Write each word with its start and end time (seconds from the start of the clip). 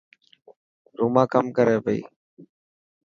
روما 0.97 1.23
ڪم 1.33 1.45
ڪري 1.55 1.77
پئي. 1.85 1.99